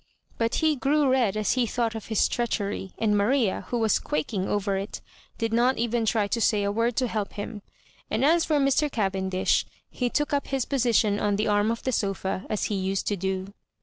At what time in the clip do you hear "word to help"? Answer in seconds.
6.71-7.33